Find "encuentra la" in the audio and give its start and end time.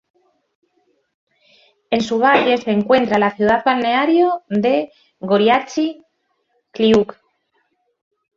2.71-3.35